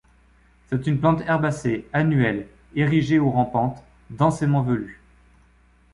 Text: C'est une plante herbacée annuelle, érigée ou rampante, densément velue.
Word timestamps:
C'est 0.65 0.87
une 0.87 0.99
plante 0.99 1.21
herbacée 1.27 1.87
annuelle, 1.93 2.47
érigée 2.73 3.19
ou 3.19 3.29
rampante, 3.29 3.83
densément 4.09 4.63
velue. 4.63 4.99